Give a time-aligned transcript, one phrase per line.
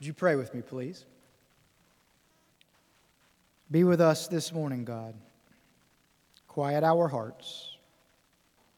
[0.00, 1.04] Would you pray with me, please?
[3.70, 5.14] Be with us this morning, God.
[6.48, 7.76] Quiet our hearts.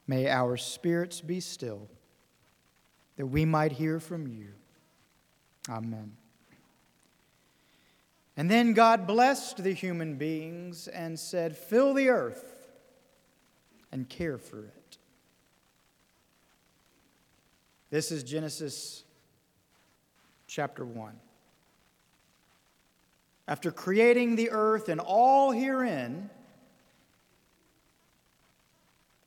[0.08, 1.88] May our spirits be still,
[3.16, 4.48] that we might hear from you.
[5.70, 6.16] Amen.
[8.36, 12.68] And then God blessed the human beings and said, Fill the earth
[13.92, 14.98] and care for it.
[17.90, 19.04] This is Genesis
[20.54, 21.14] chapter 1.
[23.48, 26.28] After creating the earth and all herein,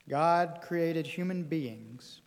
[0.08, 2.22] God created human beings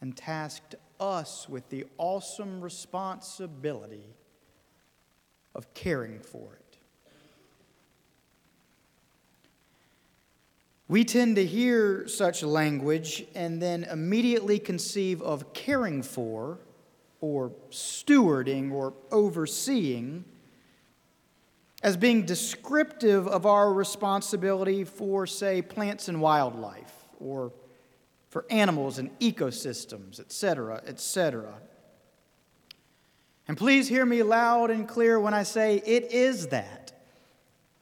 [0.00, 4.14] and tasked us with the awesome responsibility
[5.54, 6.78] of caring for it.
[10.88, 16.60] We tend to hear such language and then immediately conceive of caring for,
[17.24, 20.24] or stewarding, or overseeing
[21.82, 27.52] as being descriptive of our responsibility for, say, plants and wildlife, or
[28.30, 31.54] for animals and ecosystems, etc., etc.
[33.46, 36.92] And please hear me loud and clear when I say it is that.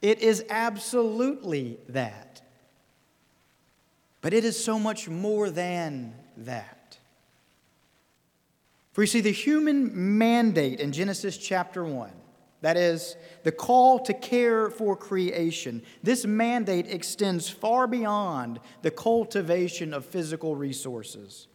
[0.01, 2.43] It is absolutely that.
[4.21, 6.82] But it is so much more than that.
[8.93, 12.11] For you see, the human mandate in Genesis chapter 1,
[12.61, 19.95] that is, the call to care for creation, this mandate extends far beyond the cultivation
[19.95, 21.49] of physical resources.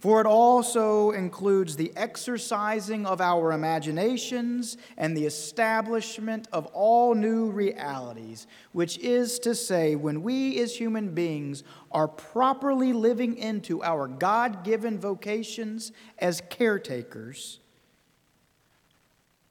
[0.00, 7.50] For it also includes the exercising of our imaginations and the establishment of all new
[7.50, 14.08] realities, which is to say, when we as human beings are properly living into our
[14.08, 17.60] God given vocations as caretakers,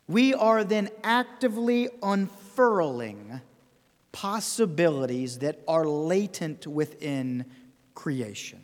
[0.07, 3.39] we are then actively unfurling
[4.11, 7.45] possibilities that are latent within
[7.93, 8.63] creation.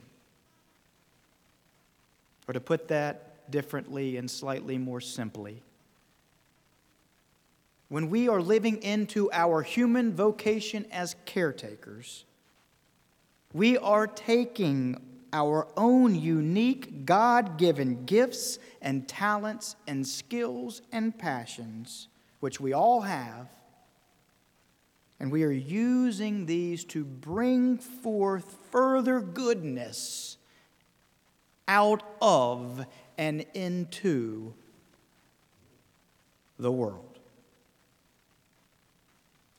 [2.47, 5.61] Or to put that differently and slightly more simply,
[7.89, 12.25] when we are living into our human vocation as caretakers,
[13.53, 14.99] we are taking
[15.31, 22.07] our own unique God given gifts and talents and skills and passions,
[22.39, 23.47] which we all have,
[25.19, 30.34] and we are using these to bring forth further goodness
[31.67, 32.85] out of
[33.17, 34.53] and into
[36.59, 37.19] the world.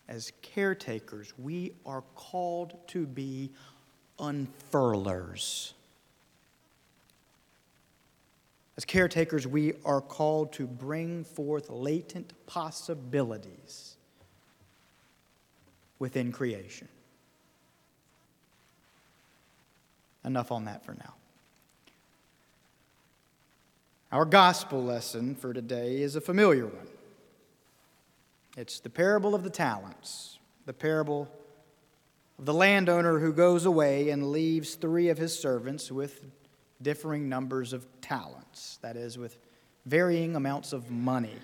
[0.09, 3.51] As caretakers, we are called to be
[4.19, 5.75] unfurlers.
[8.77, 13.97] As caretakers, we are called to bring forth latent possibilities
[15.99, 16.89] within creation.
[20.25, 21.16] Enough on that for now.
[24.13, 26.87] Our gospel lesson for today is a familiar one.
[28.57, 31.29] It's the parable of the talents, the parable
[32.39, 36.25] of the landowner who goes away and leaves three of his servants with
[36.81, 39.39] differing numbers of talents, that is, with
[39.87, 41.41] varying amounts of money,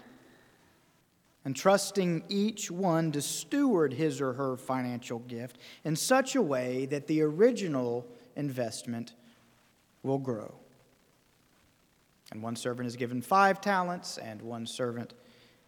[1.45, 6.87] and trusting each one to steward his or her financial gift in such a way
[6.87, 8.07] that the original
[8.37, 9.15] investment
[10.05, 10.62] will grow.
[12.33, 15.13] And one servant is given five talents, and one servant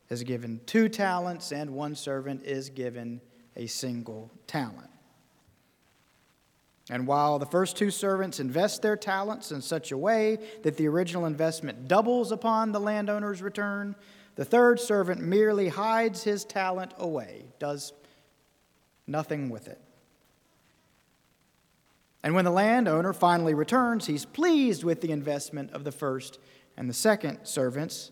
[0.08, 3.20] is given two talents, and one servant is given
[3.54, 4.88] a single talent.
[6.88, 10.88] And while the first two servants invest their talents in such a way that the
[10.88, 13.94] original investment doubles upon the landowner's return,
[14.34, 17.92] the third servant merely hides his talent away, does
[19.06, 19.82] nothing with it.
[22.22, 26.38] And when the landowner finally returns, he's pleased with the investment of the first
[26.76, 28.10] and the second servants,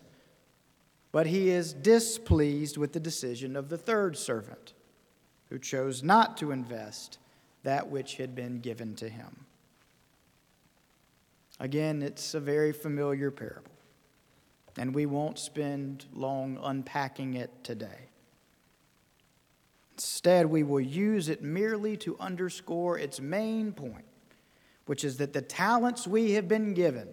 [1.11, 4.73] but he is displeased with the decision of the third servant,
[5.49, 7.19] who chose not to invest
[7.63, 9.45] that which had been given to him.
[11.59, 13.71] Again, it's a very familiar parable,
[14.77, 18.09] and we won't spend long unpacking it today.
[19.95, 24.05] Instead, we will use it merely to underscore its main point,
[24.87, 27.07] which is that the talents we have been given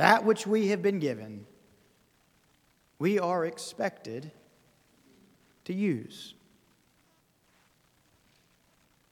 [0.00, 1.44] that which we have been given,
[2.98, 4.30] we are expected
[5.66, 6.32] to use.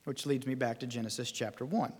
[0.04, 1.92] Which leads me back to Genesis chapter 1.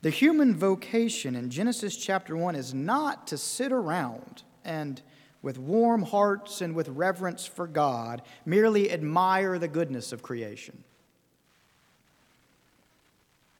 [0.00, 5.00] The human vocation in Genesis chapter 1 is not to sit around and,
[5.40, 10.82] with warm hearts and with reverence for God, merely admire the goodness of creation.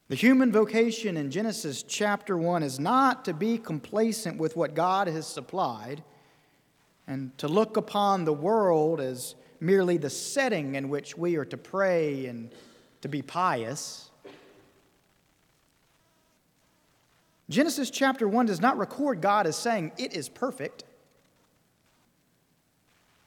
[0.08, 5.06] The human vocation in Genesis chapter 1 is not to be complacent with what God
[5.08, 6.02] has supplied
[7.06, 11.56] and to look upon the world as merely the setting in which we are to
[11.56, 12.50] pray and
[13.00, 14.10] to be pious.
[17.48, 20.84] Genesis chapter 1 does not record God as saying it is perfect.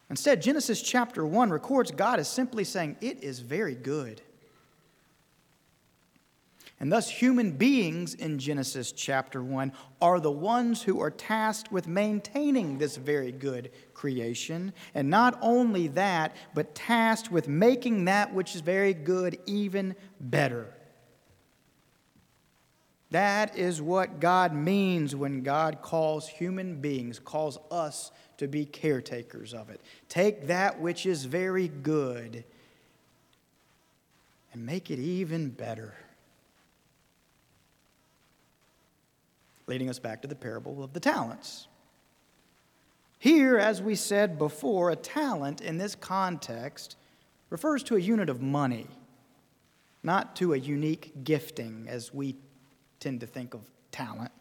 [0.09, 4.21] Instead, Genesis chapter 1 records God as simply saying it is very good.
[6.79, 11.87] And thus, human beings in Genesis chapter 1 are the ones who are tasked with
[11.87, 14.73] maintaining this very good creation.
[14.93, 20.73] And not only that, but tasked with making that which is very good even better.
[23.11, 29.53] That is what God means when God calls human beings, calls us to be caretakers
[29.53, 29.79] of it.
[30.09, 32.43] Take that which is very good
[34.51, 35.93] and make it even better.
[39.67, 41.67] Leading us back to the parable of the talents.
[43.19, 46.95] Here, as we said before, a talent in this context
[47.49, 48.87] refers to a unit of money,
[50.03, 52.35] not to a unique gifting as we
[52.99, 54.31] tend to think of talent.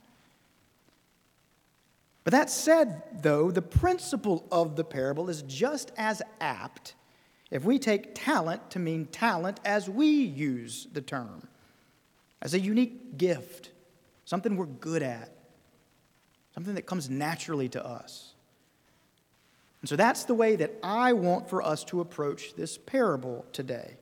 [2.24, 6.94] But that said, though, the principle of the parable is just as apt
[7.50, 11.46] if we take talent to mean talent as we use the term,
[12.42, 13.70] as a unique gift
[14.24, 15.30] something we're good at,
[16.54, 18.34] something that comes naturally to us.
[19.80, 23.98] And so that's the way that I want for us to approach this parable today.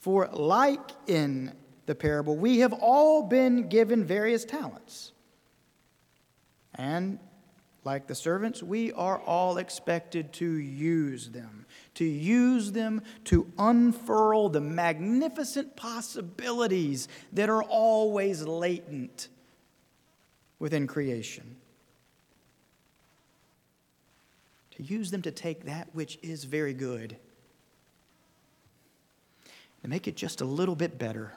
[0.00, 1.52] For, like in
[1.86, 5.12] the parable, we have all been given various talents.
[6.74, 7.18] And
[7.84, 14.48] like the servants, we are all expected to use them, to use them to unfurl
[14.48, 19.28] the magnificent possibilities that are always latent
[20.58, 21.56] within creation.
[24.76, 27.16] To use them to take that which is very good
[29.82, 31.32] and make it just a little bit better.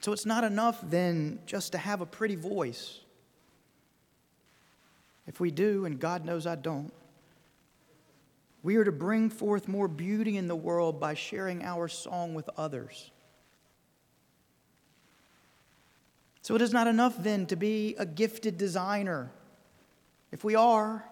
[0.00, 3.00] So it's not enough then just to have a pretty voice.
[5.26, 6.92] If we do, and God knows I don't,
[8.62, 12.48] we are to bring forth more beauty in the world by sharing our song with
[12.56, 13.10] others.
[16.40, 19.30] So it is not enough then to be a gifted designer.
[20.32, 21.04] If we are,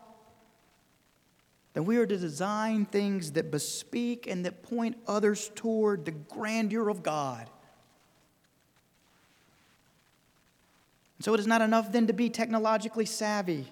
[1.75, 6.89] then we are to design things that bespeak and that point others toward the grandeur
[6.91, 7.49] of God.
[11.21, 13.69] So it is not enough then to be technologically savvy.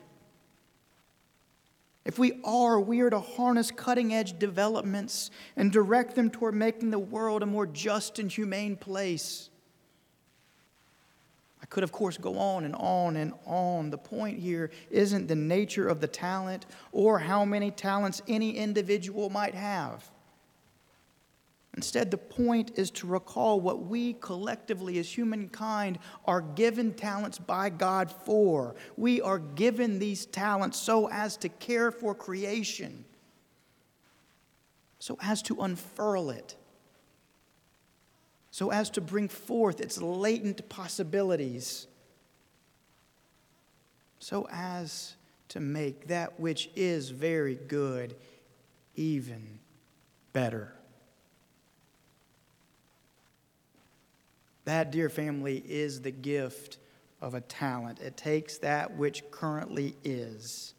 [2.04, 6.90] If we are, we are to harness cutting edge developments and direct them toward making
[6.90, 9.50] the world a more just and humane place.
[11.62, 13.90] I could, of course, go on and on and on.
[13.90, 19.28] The point here isn't the nature of the talent or how many talents any individual
[19.28, 20.10] might have.
[21.76, 27.70] Instead, the point is to recall what we collectively as humankind are given talents by
[27.70, 28.74] God for.
[28.96, 33.04] We are given these talents so as to care for creation,
[34.98, 36.56] so as to unfurl it,
[38.50, 41.86] so as to bring forth its latent possibilities,
[44.18, 45.14] so as
[45.50, 48.16] to make that which is very good
[48.96, 49.60] even
[50.32, 50.74] better.
[54.64, 56.78] That, dear family, is the gift
[57.20, 58.00] of a talent.
[58.00, 60.74] It takes that which currently is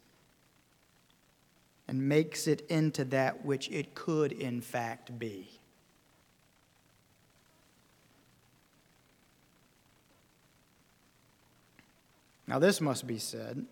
[1.88, 5.60] and makes it into that which it could, in fact, be.
[12.46, 13.66] Now, this must be said.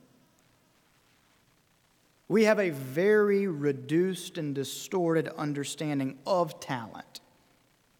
[2.28, 7.20] We have a very reduced and distorted understanding of talent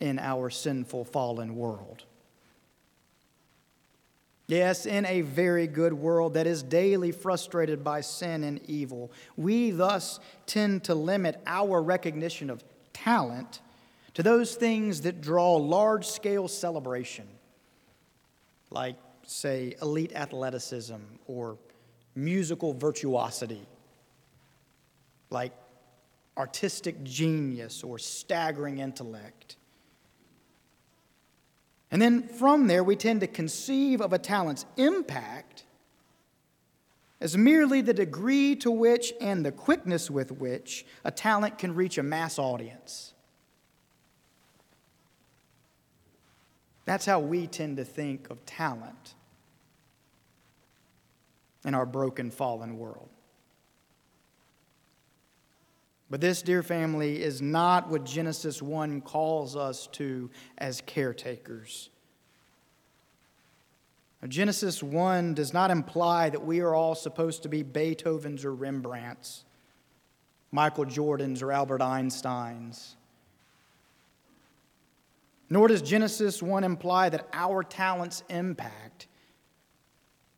[0.01, 2.05] in our sinful, fallen world.
[4.47, 9.71] Yes, in a very good world that is daily frustrated by sin and evil, we
[9.71, 13.61] thus tend to limit our recognition of talent
[14.15, 17.29] to those things that draw large scale celebration,
[18.71, 20.97] like, say, elite athleticism
[21.29, 21.57] or
[22.17, 23.65] musical virtuosity,
[25.31, 25.53] like
[26.37, 29.57] artistic genius or staggering intellect.
[31.91, 35.65] And then from there, we tend to conceive of a talent's impact
[37.21, 41.99] as merely the degree to which and the quickness with which a talent can reach
[41.99, 43.13] a mass audience.
[46.85, 49.15] That's how we tend to think of talent
[51.65, 53.11] in our broken, fallen world.
[56.11, 61.89] But this, dear family, is not what Genesis 1 calls us to as caretakers.
[64.29, 69.45] Genesis 1 does not imply that we are all supposed to be Beethoven's or Rembrandt's,
[70.51, 72.97] Michael Jordan's or Albert Einstein's.
[75.49, 79.07] Nor does Genesis 1 imply that our talent's impact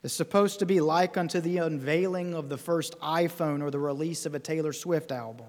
[0.02, 4.26] is supposed to be like unto the unveiling of the first iPhone or the release
[4.26, 5.47] of a Taylor Swift album.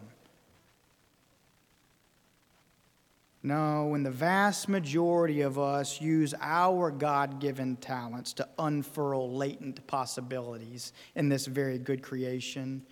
[3.45, 9.85] No, when the vast majority of us use our God given talents to unfurl latent
[9.85, 12.83] possibilities in this very good creation,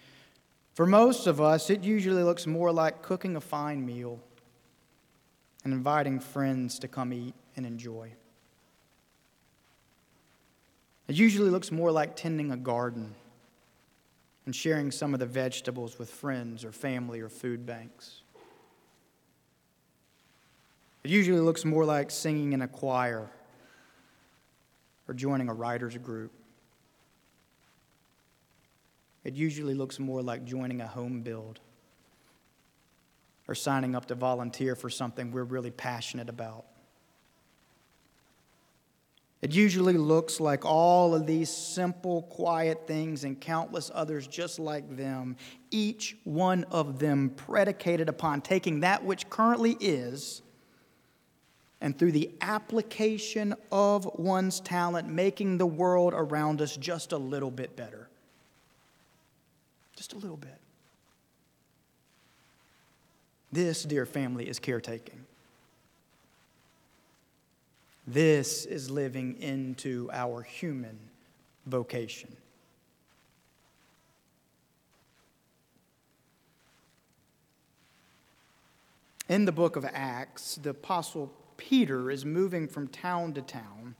[0.73, 4.19] for most of us, it usually looks more like cooking a fine meal
[5.63, 8.11] and inviting friends to come eat and enjoy.
[11.07, 13.15] It usually looks more like tending a garden
[14.45, 18.20] and sharing some of the vegetables with friends or family or food banks.
[21.03, 23.29] It usually looks more like singing in a choir
[25.07, 26.31] or joining a writer's group.
[29.23, 31.59] It usually looks more like joining a home build
[33.47, 36.65] or signing up to volunteer for something we're really passionate about.
[39.41, 44.95] It usually looks like all of these simple, quiet things and countless others just like
[44.95, 45.35] them,
[45.71, 50.43] each one of them predicated upon taking that which currently is
[51.81, 57.49] and through the application of one's talent, making the world around us just a little
[57.49, 58.07] bit better.
[59.95, 60.57] Just a little bit.
[63.51, 65.25] This, dear family, is caretaking.
[68.07, 70.97] This is living into our human
[71.65, 72.35] vocation.
[79.27, 83.93] In the book of Acts, the Apostle Peter is moving from town to town,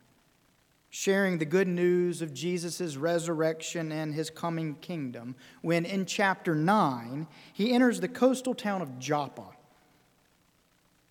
[0.89, 7.27] sharing the good news of Jesus' resurrection and his coming kingdom, when in chapter 9,
[7.53, 9.46] he enters the coastal town of Joppa,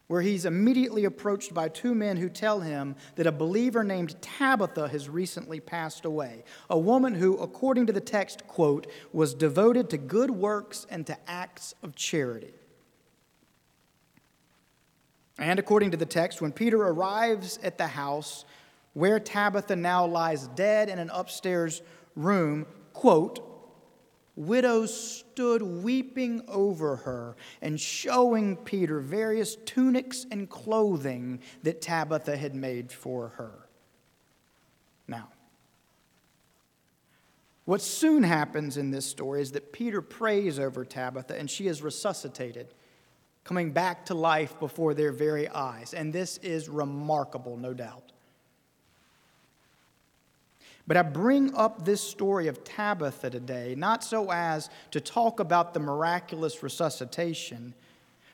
[0.08, 4.88] where he's immediately approached by two men who tell him that a believer named Tabitha
[4.88, 9.98] has recently passed away, a woman who, according to the text, quote, was devoted to
[9.98, 12.54] good works and to acts of charity.
[15.40, 18.44] And according to the text, when Peter arrives at the house
[18.92, 21.80] where Tabitha now lies dead in an upstairs
[22.14, 23.46] room, quote,
[24.36, 32.54] widows stood weeping over her and showing Peter various tunics and clothing that Tabitha had
[32.54, 33.66] made for her.
[35.08, 35.28] Now,
[37.64, 41.82] what soon happens in this story is that Peter prays over Tabitha and she is
[41.82, 42.74] resuscitated
[43.50, 45.92] coming back to life before their very eyes.
[45.92, 48.12] And this is remarkable, no doubt.
[50.86, 55.74] But I bring up this story of Tabitha today, not so as to talk about
[55.74, 57.74] the miraculous resuscitation,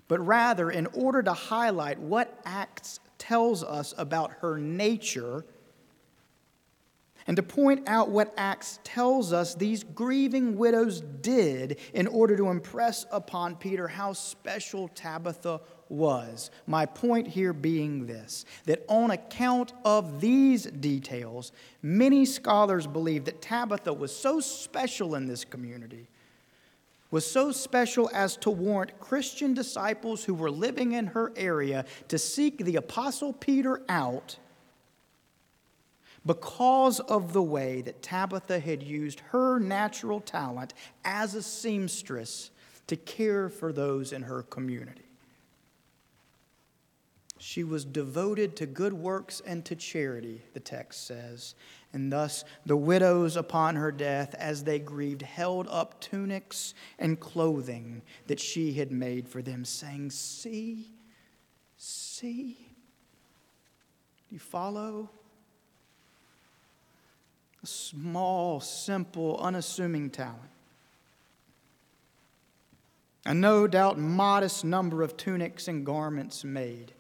[0.07, 5.47] but rather in order to highlight what Acts tells us about her nature
[7.27, 12.49] and to point out what Acts tells us these grieving widows did in order to
[12.49, 16.51] impress upon Peter how special Tabitha was.
[16.67, 21.53] My point here being this that on account of these details,
[21.83, 26.09] many scholars believe that Tabitha was so special in this community.
[27.13, 32.19] Was so special as to warrant Christian disciples who were living in her area to
[32.19, 34.39] seek the Apostle Peter out
[36.27, 42.51] because of the way that Tabitha had used her natural talent as a seamstress
[42.89, 45.03] to care for those in her community.
[47.39, 51.55] She was devoted to good works and to charity, the text says.
[51.93, 58.03] And thus the widows upon her death, as they grieved, held up tunics and clothing
[58.27, 60.89] that she had made for them, saying, See,
[61.77, 62.57] see.
[64.29, 65.11] Do you follow?
[67.67, 70.41] Small, simple, unassuming talent.
[73.25, 76.93] A no doubt modest number of tunics and garments made.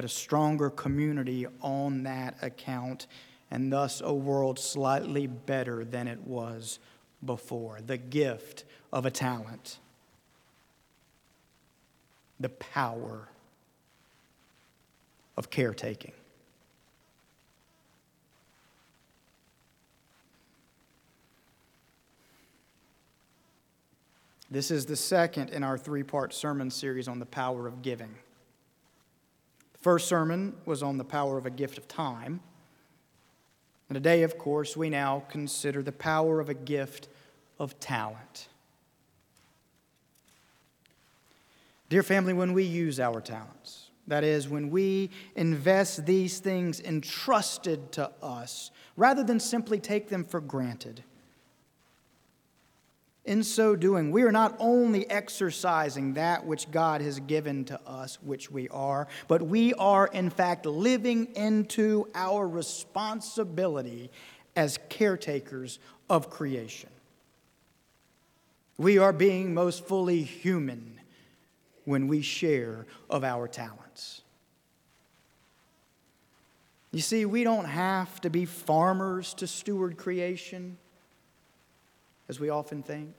[0.00, 3.06] but a stronger community on that account,
[3.50, 6.78] and thus a world slightly better than it was
[7.22, 7.80] before.
[7.84, 8.64] The gift
[8.94, 9.78] of a talent,
[12.38, 13.28] the power
[15.36, 16.12] of caretaking.
[24.50, 28.14] This is the second in our three part sermon series on the power of giving.
[29.72, 32.40] The first sermon was on the power of a gift of time.
[33.88, 37.08] And today, of course, we now consider the power of a gift
[37.58, 38.48] of talent.
[41.88, 47.92] Dear family, when we use our talents, that is, when we invest these things entrusted
[47.92, 51.02] to us, rather than simply take them for granted,
[53.24, 58.18] in so doing, we are not only exercising that which God has given to us,
[58.22, 64.10] which we are, but we are in fact living into our responsibility
[64.56, 66.90] as caretakers of creation.
[68.78, 70.98] We are being most fully human
[71.84, 74.22] when we share of our talents.
[76.90, 80.78] You see, we don't have to be farmers to steward creation
[82.30, 83.12] as we often think.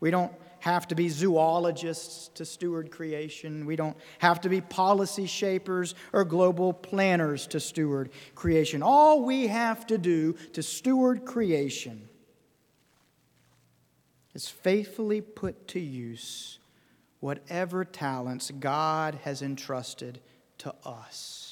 [0.00, 3.66] We don't have to be zoologists to steward creation.
[3.66, 8.82] We don't have to be policy shapers or global planners to steward creation.
[8.82, 12.08] All we have to do to steward creation
[14.34, 16.58] is faithfully put to use
[17.20, 20.20] whatever talents God has entrusted
[20.58, 21.47] to us.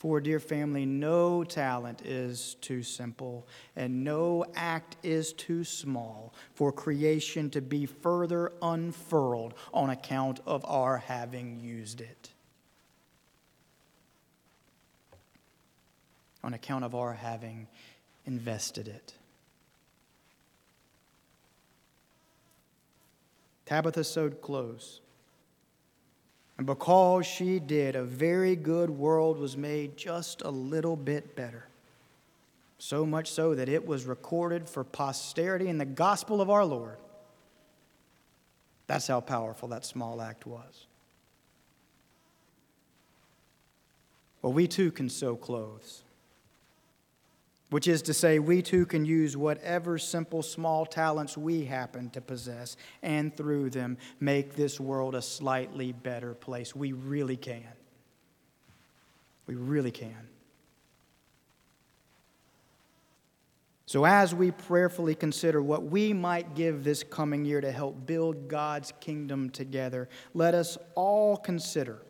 [0.00, 6.72] For, dear family, no talent is too simple, and no act is too small for
[6.72, 12.30] creation to be further unfurled on account of our having used it.
[16.42, 17.68] On account of our having
[18.24, 19.12] invested it.
[23.66, 25.02] Tabitha sewed clothes.
[26.60, 31.64] And because she did, a very good world was made just a little bit better.
[32.76, 36.98] So much so that it was recorded for posterity in the gospel of our Lord.
[38.88, 40.84] That's how powerful that small act was.
[44.42, 46.02] Well, we too can sew clothes
[47.70, 52.20] which is to say, we too can use whatever simple small talents we happen to
[52.20, 56.74] possess and through them make this world a slightly better place.
[56.74, 57.72] We really can.
[59.46, 60.28] We really can.
[63.86, 68.46] So, as we prayerfully consider what we might give this coming year to help build
[68.46, 72.00] God's kingdom together, let us all consider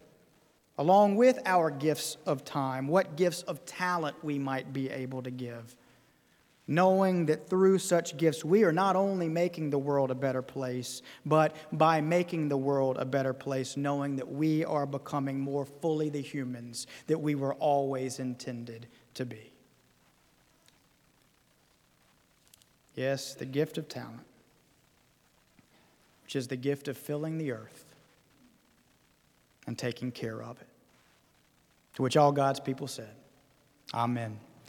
[0.81, 5.31] along with our gifts of time, what gifts of talent we might be able to
[5.31, 5.77] give.
[6.67, 11.03] Knowing that through such gifts, we are not only making the world a better place,
[11.27, 16.09] but by making the world a better place, knowing that we are becoming more fully
[16.09, 19.53] the humans that we were always intended to be.
[22.95, 24.25] Yes, the gift of talent,
[26.23, 27.85] which is the gift of filling the earth
[29.67, 30.70] and taking care of it.
[31.95, 33.15] To which all God's people said,
[33.93, 34.39] Amen.